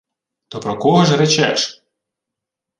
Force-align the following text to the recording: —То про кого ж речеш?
—То 0.49 0.59
про 0.59 0.77
кого 0.79 1.05
ж 1.05 1.17
речеш? 1.17 1.83